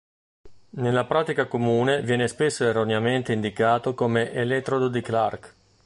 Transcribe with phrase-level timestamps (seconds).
[0.79, 5.53] Nella pratica comune viene spesso erroneamente indicato come "elettrodo di Clark".